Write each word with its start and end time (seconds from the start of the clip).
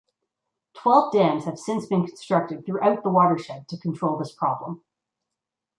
Twelve 0.73 1.11
dams 1.13 1.45
have 1.45 1.59
since 1.59 1.85
been 1.85 2.07
constructed 2.07 2.65
throughout 2.65 3.03
the 3.03 3.11
watershed 3.11 3.67
to 3.67 3.77
control 3.77 4.17
this 4.17 4.31
problem. 4.31 4.81